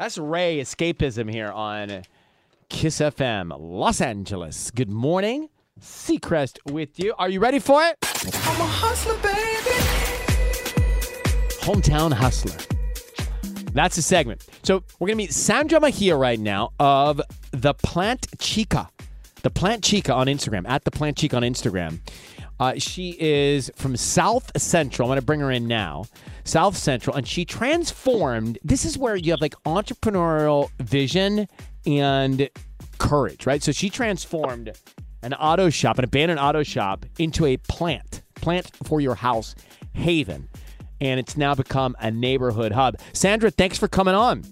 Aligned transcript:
That's 0.00 0.16
Raye 0.16 0.62
Escapism 0.62 1.30
here 1.30 1.52
on 1.52 2.04
Kiss 2.70 3.00
FM, 3.00 3.54
Los 3.60 4.00
Angeles. 4.00 4.70
Good 4.70 4.88
morning. 4.88 5.50
Seacrest 5.78 6.56
with 6.72 6.98
you. 6.98 7.12
Are 7.18 7.28
you 7.28 7.38
ready 7.38 7.58
for 7.58 7.82
it? 7.82 7.98
I'm 8.02 8.60
a 8.62 8.64
hustler, 8.64 9.14
baby. 9.16 9.76
Hometown 11.60 12.14
Hustler. 12.14 12.56
That's 13.74 13.96
the 13.96 14.00
segment. 14.00 14.46
So 14.62 14.82
we're 14.98 15.08
going 15.08 15.18
to 15.18 15.22
meet 15.22 15.34
Sandra 15.34 15.78
Mejia 15.78 16.16
right 16.16 16.40
now 16.40 16.72
of 16.80 17.20
The 17.50 17.74
Plant 17.74 18.26
Chica. 18.38 18.88
The 19.42 19.50
Plant 19.50 19.84
Chica 19.84 20.14
on 20.14 20.28
Instagram, 20.28 20.66
at 20.66 20.84
The 20.84 20.90
Plant 20.90 21.18
Chica 21.18 21.36
on 21.36 21.42
Instagram. 21.42 21.98
Uh, 22.60 22.74
she 22.76 23.16
is 23.18 23.70
from 23.74 23.96
South 23.96 24.52
Central. 24.60 25.08
I'm 25.08 25.10
going 25.10 25.20
to 25.20 25.24
bring 25.24 25.40
her 25.40 25.50
in 25.50 25.66
now. 25.66 26.04
South 26.44 26.76
Central, 26.76 27.16
and 27.16 27.26
she 27.26 27.44
transformed. 27.44 28.58
This 28.62 28.84
is 28.84 28.98
where 28.98 29.16
you 29.16 29.32
have 29.32 29.40
like 29.40 29.54
entrepreneurial 29.64 30.70
vision 30.78 31.48
and 31.86 32.50
courage, 32.98 33.46
right? 33.46 33.62
So 33.62 33.72
she 33.72 33.88
transformed 33.88 34.76
an 35.22 35.32
auto 35.34 35.70
shop, 35.70 35.98
an 35.98 36.04
abandoned 36.04 36.38
auto 36.38 36.62
shop, 36.62 37.06
into 37.18 37.46
a 37.46 37.56
plant, 37.56 38.22
plant 38.34 38.70
for 38.84 39.00
your 39.00 39.14
house 39.14 39.54
haven. 39.94 40.48
And 41.00 41.18
it's 41.18 41.38
now 41.38 41.54
become 41.54 41.96
a 41.98 42.10
neighborhood 42.10 42.72
hub. 42.72 42.96
Sandra, 43.14 43.50
thanks 43.50 43.78
for 43.78 43.88
coming 43.88 44.14
on. 44.14 44.44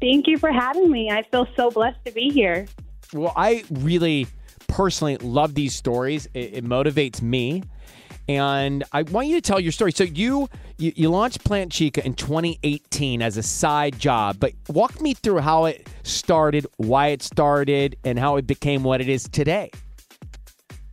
Thank 0.00 0.26
you 0.26 0.36
for 0.36 0.52
having 0.52 0.90
me. 0.90 1.10
I 1.10 1.22
feel 1.22 1.46
so 1.56 1.70
blessed 1.70 2.04
to 2.04 2.12
be 2.12 2.28
here. 2.28 2.66
Well, 3.14 3.32
I 3.34 3.64
really 3.70 4.26
personally 4.74 5.16
love 5.18 5.54
these 5.54 5.72
stories. 5.72 6.26
It, 6.34 6.54
it 6.54 6.64
motivates 6.64 7.22
me. 7.22 7.62
And 8.26 8.82
I 8.90 9.02
want 9.02 9.28
you 9.28 9.36
to 9.36 9.40
tell 9.40 9.60
your 9.60 9.70
story. 9.70 9.92
So 9.92 10.02
you, 10.02 10.48
you 10.78 10.92
you 10.96 11.10
launched 11.10 11.44
Plant 11.44 11.70
Chica 11.70 12.04
in 12.04 12.14
2018 12.14 13.22
as 13.22 13.36
a 13.36 13.42
side 13.42 13.98
job, 13.98 14.38
but 14.40 14.52
walk 14.68 15.00
me 15.00 15.14
through 15.14 15.38
how 15.38 15.66
it 15.66 15.88
started, 16.02 16.66
why 16.78 17.08
it 17.08 17.22
started, 17.22 17.96
and 18.04 18.18
how 18.18 18.36
it 18.36 18.46
became 18.46 18.82
what 18.82 19.00
it 19.00 19.08
is 19.08 19.28
today. 19.28 19.70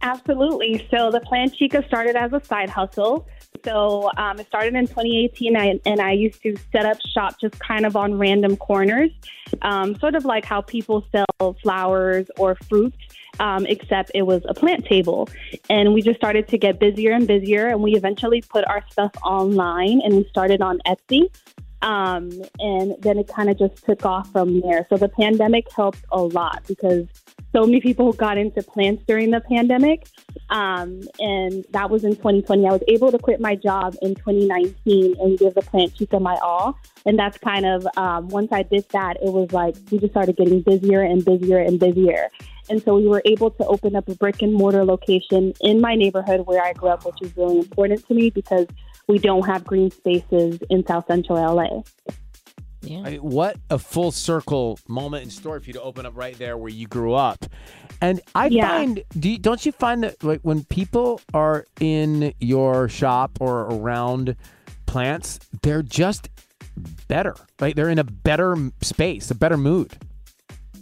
Absolutely. 0.03 0.87
So 0.91 1.09
the 1.09 1.21
Plant 1.21 1.55
Chica 1.55 1.83
started 1.87 2.15
as 2.15 2.33
a 2.33 2.43
side 2.43 2.69
hustle. 2.69 3.27
So 3.63 4.09
um, 4.17 4.39
it 4.39 4.47
started 4.47 4.75
in 4.75 4.87
2018, 4.87 5.57
I, 5.57 5.79
and 5.85 6.01
I 6.01 6.13
used 6.13 6.41
to 6.43 6.55
set 6.71 6.85
up 6.85 6.97
shop 7.13 7.39
just 7.39 7.59
kind 7.59 7.85
of 7.85 7.95
on 7.95 8.17
random 8.17 8.57
corners, 8.57 9.11
um, 9.61 9.97
sort 9.99 10.15
of 10.15 10.25
like 10.25 10.45
how 10.45 10.61
people 10.61 11.05
sell 11.11 11.55
flowers 11.61 12.27
or 12.37 12.55
fruits 12.69 12.97
um, 13.39 13.65
except 13.65 14.11
it 14.13 14.23
was 14.23 14.43
a 14.47 14.53
plant 14.53 14.85
table. 14.85 15.29
And 15.69 15.93
we 15.93 16.01
just 16.01 16.17
started 16.17 16.47
to 16.49 16.57
get 16.57 16.79
busier 16.79 17.11
and 17.11 17.27
busier, 17.27 17.67
and 17.67 17.81
we 17.81 17.95
eventually 17.95 18.41
put 18.41 18.65
our 18.65 18.83
stuff 18.91 19.11
online 19.23 20.01
and 20.03 20.15
we 20.15 20.27
started 20.29 20.61
on 20.61 20.79
Etsy. 20.87 21.29
Um, 21.81 22.29
and 22.59 22.95
then 22.99 23.17
it 23.17 23.27
kind 23.27 23.49
of 23.49 23.57
just 23.57 23.83
took 23.83 24.05
off 24.05 24.31
from 24.31 24.61
there. 24.61 24.85
So 24.89 24.97
the 24.97 25.09
pandemic 25.09 25.65
helped 25.75 26.05
a 26.11 26.21
lot 26.21 26.63
because 26.67 27.07
so 27.53 27.65
many 27.65 27.81
people 27.81 28.13
got 28.13 28.37
into 28.37 28.63
plants 28.63 29.03
during 29.07 29.31
the 29.31 29.41
pandemic. 29.41 30.07
Um, 30.49 31.01
and 31.19 31.65
that 31.71 31.89
was 31.89 32.03
in 32.03 32.15
2020. 32.15 32.67
I 32.67 32.71
was 32.71 32.83
able 32.87 33.11
to 33.11 33.19
quit 33.19 33.39
my 33.39 33.55
job 33.55 33.95
in 34.01 34.15
2019 34.15 35.15
and 35.19 35.37
give 35.37 35.53
the 35.53 35.61
plant 35.61 35.95
chica 35.95 36.19
my 36.19 36.35
all. 36.37 36.77
And 37.05 37.17
that's 37.19 37.37
kind 37.37 37.65
of, 37.65 37.87
um, 37.97 38.29
once 38.29 38.51
I 38.51 38.63
did 38.63 38.85
that, 38.89 39.17
it 39.17 39.31
was 39.31 39.51
like 39.51 39.75
we 39.91 39.99
just 39.99 40.13
started 40.13 40.37
getting 40.37 40.61
busier 40.61 41.01
and 41.01 41.23
busier 41.23 41.59
and 41.59 41.79
busier. 41.79 42.29
And 42.69 42.81
so 42.83 42.95
we 42.95 43.07
were 43.07 43.21
able 43.25 43.51
to 43.51 43.65
open 43.65 43.95
up 43.95 44.07
a 44.07 44.15
brick 44.15 44.41
and 44.41 44.53
mortar 44.53 44.85
location 44.85 45.53
in 45.61 45.81
my 45.81 45.95
neighborhood 45.95 46.45
where 46.45 46.63
I 46.63 46.73
grew 46.73 46.89
up, 46.89 47.05
which 47.05 47.21
is 47.21 47.35
really 47.35 47.59
important 47.59 48.07
to 48.07 48.13
me 48.13 48.29
because 48.29 48.67
we 49.07 49.17
don't 49.17 49.45
have 49.45 49.65
green 49.65 49.91
spaces 49.91 50.59
in 50.69 50.85
South 50.85 51.05
Central 51.07 51.37
LA. 51.37 51.81
Yeah. 52.81 52.99
I 52.99 53.11
mean, 53.11 53.19
what 53.19 53.57
a 53.69 53.77
full 53.77 54.11
circle 54.11 54.79
moment 54.87 55.23
in 55.23 55.29
story 55.29 55.59
for 55.59 55.67
you 55.67 55.73
to 55.73 55.81
open 55.81 56.05
up 56.05 56.15
right 56.15 56.37
there 56.37 56.57
where 56.57 56.71
you 56.71 56.87
grew 56.87 57.13
up. 57.13 57.45
And 58.01 58.21
I 58.33 58.47
yeah. 58.47 58.67
find, 58.67 59.03
do 59.19 59.29
you, 59.29 59.37
don't 59.37 59.63
you 59.65 59.71
find 59.71 60.03
that 60.03 60.23
like 60.23 60.41
when 60.41 60.63
people 60.63 61.21
are 61.33 61.65
in 61.79 62.33
your 62.39 62.89
shop 62.89 63.37
or 63.39 63.61
around 63.61 64.35
plants, 64.87 65.39
they're 65.61 65.83
just 65.83 66.29
better. 67.07 67.35
Like 67.59 67.75
they're 67.75 67.89
in 67.89 67.99
a 67.99 68.03
better 68.03 68.71
space, 68.81 69.29
a 69.29 69.35
better 69.35 69.57
mood. 69.57 69.95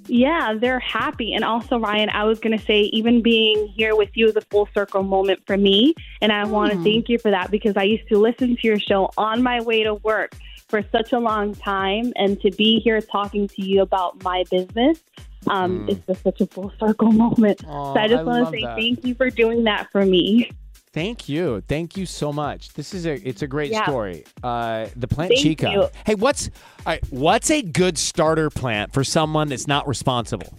Yeah, 0.07 0.55
they're 0.59 0.79
happy. 0.79 1.33
And 1.33 1.43
also, 1.43 1.77
Ryan, 1.77 2.09
I 2.09 2.23
was 2.23 2.39
going 2.39 2.57
to 2.57 2.65
say, 2.65 2.81
even 2.93 3.21
being 3.21 3.67
here 3.67 3.95
with 3.95 4.09
you 4.15 4.27
is 4.27 4.35
a 4.35 4.41
full 4.41 4.67
circle 4.73 5.03
moment 5.03 5.41
for 5.45 5.55
me. 5.55 5.93
And 6.21 6.31
I 6.31 6.45
mm. 6.45 6.49
want 6.49 6.73
to 6.73 6.83
thank 6.83 7.09
you 7.09 7.19
for 7.19 7.29
that 7.29 7.51
because 7.51 7.77
I 7.77 7.83
used 7.83 8.07
to 8.09 8.17
listen 8.17 8.55
to 8.55 8.67
your 8.67 8.79
show 8.79 9.11
on 9.17 9.43
my 9.43 9.61
way 9.61 9.83
to 9.83 9.93
work 9.93 10.35
for 10.69 10.83
such 10.91 11.11
a 11.11 11.19
long 11.19 11.55
time. 11.55 12.13
And 12.15 12.39
to 12.41 12.51
be 12.51 12.79
here 12.79 13.01
talking 13.01 13.47
to 13.49 13.61
you 13.61 13.81
about 13.81 14.23
my 14.23 14.43
business 14.49 14.99
um, 15.47 15.87
mm. 15.87 15.91
is 15.91 15.97
just 16.07 16.23
such 16.23 16.41
a 16.41 16.47
full 16.47 16.71
circle 16.79 17.11
moment. 17.11 17.65
Aww, 17.65 17.93
so 17.93 17.99
I 17.99 18.07
just 18.07 18.25
want 18.25 18.45
to 18.45 18.51
say 18.51 18.63
that. 18.63 18.77
thank 18.77 19.05
you 19.05 19.15
for 19.15 19.29
doing 19.29 19.63
that 19.65 19.91
for 19.91 20.05
me. 20.05 20.51
Thank 20.91 21.29
you. 21.29 21.61
Thank 21.67 21.97
you 21.97 22.07
so 22.07 22.33
much. 22.33 22.73
This 22.73 22.95
is 22.95 23.05
a 23.05 23.13
it's 23.27 23.43
a 23.43 23.47
great 23.47 23.71
yeah. 23.71 23.83
story. 23.83 24.25
Uh, 24.41 24.87
the 24.95 25.07
plant 25.07 25.33
Thank 25.33 25.41
chica. 25.41 25.71
You. 25.71 25.87
Hey, 26.05 26.15
what's 26.15 26.49
what's 27.11 27.51
a 27.51 27.61
good 27.61 27.97
starter 27.97 28.49
plant 28.49 28.91
for 28.91 29.03
someone 29.03 29.49
that's 29.49 29.67
not 29.67 29.87
responsible? 29.87 30.51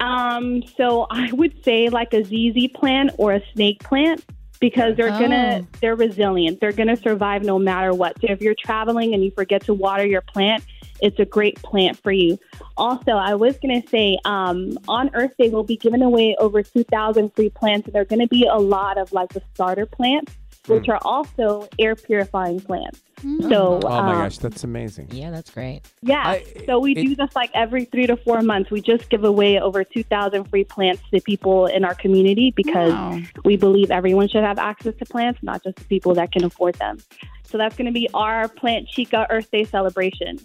Um, 0.00 0.62
so 0.76 1.08
I 1.10 1.32
would 1.32 1.64
say 1.64 1.88
like 1.88 2.14
a 2.14 2.22
ZZ 2.22 2.68
plant 2.74 3.10
or 3.18 3.32
a 3.32 3.42
snake 3.52 3.82
plant 3.82 4.24
because 4.60 4.96
they're 4.96 5.14
oh. 5.14 5.18
gonna 5.18 5.66
they're 5.80 5.96
resilient. 5.96 6.60
They're 6.60 6.72
gonna 6.72 6.96
survive 6.96 7.42
no 7.42 7.58
matter 7.58 7.94
what. 7.94 8.20
So 8.20 8.28
if 8.30 8.40
you're 8.40 8.54
traveling 8.54 9.14
and 9.14 9.24
you 9.24 9.30
forget 9.30 9.64
to 9.64 9.74
water 9.74 10.06
your 10.06 10.22
plant, 10.22 10.64
it's 11.00 11.18
a 11.18 11.24
great 11.24 11.60
plant 11.62 11.96
for 11.96 12.12
you. 12.12 12.38
Also, 12.76 13.12
I 13.12 13.34
was 13.34 13.56
going 13.58 13.80
to 13.80 13.88
say 13.88 14.18
um, 14.24 14.78
on 14.88 15.10
Earth 15.14 15.32
Day, 15.38 15.48
we'll 15.48 15.62
be 15.62 15.76
giving 15.76 16.02
away 16.02 16.36
over 16.38 16.62
2,000 16.62 17.34
free 17.34 17.50
plants, 17.50 17.88
and 17.88 18.08
going 18.08 18.20
to 18.20 18.28
be 18.28 18.46
a 18.46 18.58
lot 18.58 18.98
of 18.98 19.12
like 19.12 19.32
the 19.32 19.42
starter 19.54 19.86
plants, 19.86 20.36
which 20.68 20.84
Mm. 20.84 20.94
are 20.94 21.00
also 21.04 21.68
air 21.78 21.94
purifying 21.96 22.60
plants. 22.60 23.00
So, 23.48 23.80
oh 23.82 23.88
my 23.88 23.98
um, 23.98 24.06
gosh, 24.22 24.38
that's 24.38 24.62
amazing. 24.62 25.08
Yeah, 25.10 25.30
that's 25.32 25.50
great. 25.50 25.80
yeah. 26.02 26.22
I- 26.24 26.44
so 26.66 26.78
we 26.78 26.92
it- 26.92 27.02
do 27.04 27.16
this 27.16 27.34
like 27.34 27.50
every 27.54 27.84
three 27.86 28.06
to 28.06 28.16
four 28.16 28.42
months. 28.42 28.70
We 28.70 28.80
just 28.80 29.10
give 29.10 29.24
away 29.24 29.58
over 29.60 29.82
2,000 29.82 30.44
free 30.44 30.62
plants 30.64 31.02
to 31.12 31.20
people 31.20 31.66
in 31.66 31.84
our 31.84 31.94
community 31.96 32.52
because 32.54 32.92
Wow. 32.92 33.18
we 33.44 33.56
believe 33.56 33.90
everyone 33.90 34.28
should 34.28 34.44
have 34.44 34.58
access 34.58 34.94
to 34.98 35.04
plants, 35.04 35.40
not 35.42 35.64
just 35.64 35.76
the 35.78 35.84
people 35.86 36.14
that 36.14 36.30
can 36.30 36.44
afford 36.44 36.76
them. 36.76 36.98
So 37.42 37.58
that's 37.58 37.74
going 37.76 37.86
to 37.86 37.92
be 37.92 38.08
our 38.14 38.46
Plant 38.46 38.86
Chica 38.88 39.26
Earth 39.30 39.50
Day 39.50 39.64
celebration. 39.64 40.38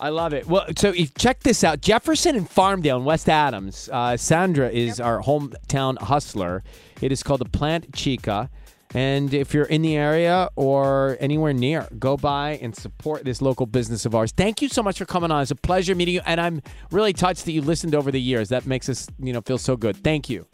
I 0.00 0.10
love 0.10 0.32
it. 0.32 0.46
Well, 0.46 0.64
so 0.76 0.92
you 0.92 1.06
check 1.18 1.40
this 1.40 1.64
out. 1.64 1.80
Jefferson 1.80 2.36
and 2.36 2.48
Farmdale 2.48 2.98
in 2.98 3.04
West 3.04 3.28
Adams. 3.28 3.88
Uh, 3.92 4.16
Sandra 4.16 4.68
is 4.70 5.00
our 5.00 5.20
hometown 5.20 5.98
hustler. 5.98 6.62
It 7.00 7.10
is 7.10 7.22
called 7.24 7.40
the 7.40 7.48
Plant 7.48 7.94
Chica. 7.94 8.48
And 8.94 9.34
if 9.34 9.52
you're 9.52 9.64
in 9.66 9.82
the 9.82 9.96
area 9.96 10.48
or 10.56 11.16
anywhere 11.20 11.52
near, 11.52 11.86
go 11.98 12.16
by 12.16 12.52
and 12.62 12.74
support 12.74 13.24
this 13.24 13.42
local 13.42 13.66
business 13.66 14.06
of 14.06 14.14
ours. 14.14 14.32
Thank 14.34 14.62
you 14.62 14.68
so 14.68 14.82
much 14.82 14.98
for 14.98 15.04
coming 15.04 15.30
on. 15.30 15.42
It's 15.42 15.50
a 15.50 15.54
pleasure 15.56 15.94
meeting 15.94 16.14
you. 16.14 16.20
And 16.24 16.40
I'm 16.40 16.62
really 16.90 17.12
touched 17.12 17.44
that 17.44 17.52
you 17.52 17.60
listened 17.60 17.94
over 17.94 18.10
the 18.10 18.20
years. 18.20 18.48
That 18.48 18.66
makes 18.66 18.88
us, 18.88 19.06
you 19.18 19.32
know, 19.32 19.42
feel 19.42 19.58
so 19.58 19.76
good. 19.76 19.96
Thank 20.02 20.30
you. 20.30 20.46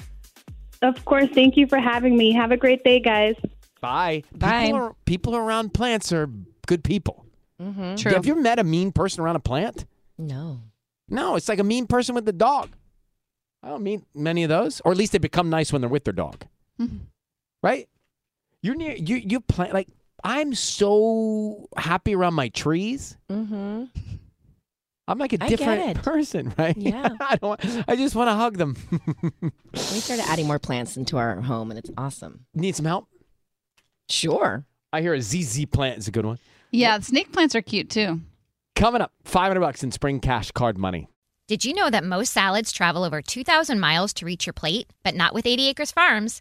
Of 0.82 1.04
course. 1.04 1.28
Thank 1.32 1.56
you 1.56 1.66
for 1.68 1.78
having 1.78 2.16
me. 2.16 2.32
Have 2.32 2.50
a 2.50 2.56
great 2.56 2.82
day, 2.82 2.98
guys. 2.98 3.36
Bye. 3.80 4.24
Bye. 4.34 4.64
People, 4.66 4.80
are, 4.80 4.96
people 5.04 5.36
around 5.36 5.72
plants 5.72 6.12
are 6.12 6.28
good 6.66 6.82
people. 6.82 7.24
Mm-hmm. 7.62 7.94
True. 7.94 8.12
Have 8.14 8.26
you 8.26 8.32
ever 8.32 8.40
met 8.42 8.58
a 8.58 8.64
mean 8.64 8.90
person 8.90 9.22
around 9.22 9.36
a 9.36 9.40
plant? 9.40 9.84
No. 10.18 10.60
No, 11.08 11.36
it's 11.36 11.48
like 11.48 11.60
a 11.60 11.64
mean 11.64 11.86
person 11.86 12.14
with 12.14 12.24
the 12.24 12.32
dog. 12.32 12.70
I 13.62 13.68
don't 13.68 13.82
meet 13.82 14.00
many 14.14 14.42
of 14.42 14.48
those, 14.48 14.80
or 14.84 14.90
at 14.92 14.98
least 14.98 15.12
they 15.12 15.18
become 15.18 15.50
nice 15.50 15.72
when 15.72 15.80
they're 15.80 15.88
with 15.88 16.04
their 16.04 16.12
dog, 16.12 16.44
Mhm. 16.80 17.00
right? 17.62 17.88
You're 18.64 18.74
near 18.74 18.96
you. 18.96 19.16
You 19.16 19.40
plant 19.40 19.74
like 19.74 19.88
I'm 20.24 20.54
so 20.54 21.68
happy 21.76 22.14
around 22.14 22.32
my 22.32 22.48
trees. 22.48 23.14
Mm-hmm. 23.30 23.84
I'm 25.06 25.18
like 25.18 25.34
a 25.34 25.38
different 25.38 26.02
person, 26.02 26.54
right? 26.58 26.74
Yeah. 26.74 27.10
I 27.20 27.36
don't. 27.36 27.42
want- 27.62 27.84
I 27.86 27.94
just 27.94 28.14
want 28.16 28.28
to 28.28 28.34
hug 28.34 28.56
them. 28.56 28.74
We 29.74 30.00
started 30.00 30.24
adding 30.28 30.46
more 30.46 30.58
plants 30.58 30.96
into 30.96 31.18
our 31.18 31.40
home, 31.42 31.70
and 31.70 31.78
it's 31.78 31.90
awesome. 31.98 32.46
Need 32.54 32.74
some 32.74 32.86
help? 32.86 33.06
Sure. 34.08 34.64
I 34.94 35.02
hear 35.02 35.12
a 35.14 35.20
ZZ 35.20 35.66
plant 35.66 35.98
is 35.98 36.08
a 36.08 36.10
good 36.10 36.24
one. 36.24 36.38
Yeah, 36.70 36.98
snake 37.00 37.32
plants 37.32 37.54
are 37.54 37.60
cute 37.62 37.90
too. 37.90 38.20
Coming 38.76 39.02
up, 39.02 39.12
500 39.24 39.60
bucks 39.60 39.82
in 39.82 39.90
spring 39.92 40.20
cash 40.20 40.52
card 40.52 40.78
money. 40.78 41.08
Did 41.48 41.64
you 41.66 41.74
know 41.74 41.90
that 41.90 42.02
most 42.04 42.32
salads 42.32 42.72
travel 42.72 43.04
over 43.04 43.20
2,000 43.20 43.78
miles 43.78 44.12
to 44.14 44.24
reach 44.24 44.46
your 44.46 44.52
plate? 44.54 44.88
But 45.02 45.14
not 45.14 45.34
with 45.34 45.44
80 45.46 45.68
Acres 45.68 45.92
Farms. 45.92 46.40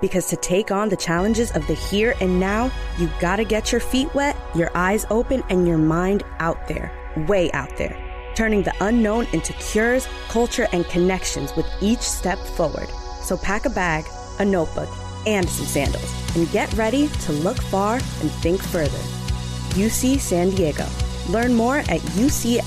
Because 0.00 0.28
to 0.28 0.36
take 0.36 0.70
on 0.70 0.88
the 0.88 0.96
challenges 0.96 1.50
of 1.52 1.66
the 1.66 1.74
here 1.74 2.14
and 2.20 2.38
now, 2.38 2.70
you 2.98 3.10
gotta 3.20 3.44
get 3.44 3.72
your 3.72 3.80
feet 3.80 4.14
wet, 4.14 4.36
your 4.54 4.70
eyes 4.74 5.06
open, 5.10 5.42
and 5.48 5.66
your 5.66 5.78
mind 5.78 6.22
out 6.38 6.68
there. 6.68 6.92
Way 7.26 7.50
out 7.52 7.76
there. 7.76 7.96
Turning 8.34 8.62
the 8.62 8.74
unknown 8.80 9.26
into 9.32 9.54
cures, 9.54 10.06
culture, 10.28 10.68
and 10.72 10.84
connections 10.86 11.56
with 11.56 11.66
each 11.80 12.02
step 12.02 12.38
forward. 12.38 12.88
So 13.22 13.36
pack 13.38 13.64
a 13.64 13.70
bag, 13.70 14.04
a 14.38 14.44
notebook, 14.44 14.90
and 15.26 15.48
some 15.48 15.66
sandals, 15.66 16.36
and 16.36 16.50
get 16.52 16.72
ready 16.74 17.08
to 17.08 17.32
look 17.32 17.56
far 17.56 17.94
and 17.94 18.30
think 18.42 18.62
further. 18.62 18.98
UC 19.76 20.20
San 20.20 20.50
Diego. 20.50 20.86
Learn 21.30 21.54
more 21.54 21.78
at 21.78 22.00
ucsd.edu. 22.16 22.66